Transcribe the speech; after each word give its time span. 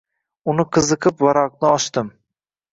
Uni 0.53 0.65
qiziqib 0.77 1.23
varaqni 1.27 1.71
ochdim. 1.75 2.13